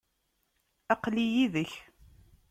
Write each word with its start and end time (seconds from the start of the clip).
aql-i 0.93 1.25
yid-k. 1.33 1.71